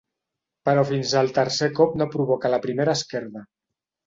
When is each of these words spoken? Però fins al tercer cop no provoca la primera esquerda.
Però 0.69 0.85
fins 0.91 1.13
al 1.21 1.29
tercer 1.37 1.69
cop 1.81 1.93
no 2.03 2.09
provoca 2.17 2.53
la 2.55 2.61
primera 2.65 2.97
esquerda. 3.03 3.47